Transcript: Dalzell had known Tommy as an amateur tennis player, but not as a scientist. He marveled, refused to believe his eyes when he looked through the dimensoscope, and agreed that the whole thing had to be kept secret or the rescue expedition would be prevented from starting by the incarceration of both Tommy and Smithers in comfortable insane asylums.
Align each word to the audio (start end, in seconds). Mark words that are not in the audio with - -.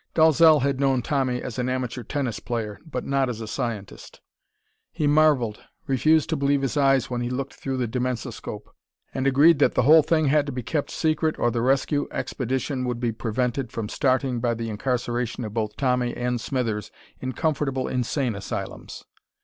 Dalzell 0.15 0.61
had 0.63 0.79
known 0.79 1.03
Tommy 1.03 1.43
as 1.43 1.59
an 1.59 1.69
amateur 1.69 2.01
tennis 2.01 2.39
player, 2.39 2.79
but 2.89 3.05
not 3.05 3.29
as 3.29 3.39
a 3.39 3.47
scientist. 3.47 4.19
He 4.91 5.05
marveled, 5.05 5.59
refused 5.85 6.27
to 6.31 6.35
believe 6.35 6.63
his 6.63 6.75
eyes 6.75 7.11
when 7.11 7.21
he 7.21 7.29
looked 7.29 7.53
through 7.53 7.77
the 7.77 7.87
dimensoscope, 7.87 8.71
and 9.13 9.27
agreed 9.27 9.59
that 9.59 9.75
the 9.75 9.83
whole 9.83 10.01
thing 10.01 10.25
had 10.25 10.47
to 10.47 10.51
be 10.51 10.63
kept 10.63 10.89
secret 10.89 11.37
or 11.37 11.51
the 11.51 11.61
rescue 11.61 12.07
expedition 12.09 12.83
would 12.85 12.99
be 12.99 13.11
prevented 13.11 13.71
from 13.71 13.89
starting 13.89 14.39
by 14.39 14.55
the 14.55 14.71
incarceration 14.71 15.45
of 15.45 15.53
both 15.53 15.77
Tommy 15.77 16.17
and 16.17 16.41
Smithers 16.41 16.89
in 17.19 17.33
comfortable 17.33 17.87
insane 17.87 18.33
asylums. 18.33 19.03